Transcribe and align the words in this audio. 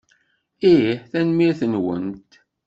Ih. 0.71 0.87
Tanemmirt-nwent. 1.11 2.31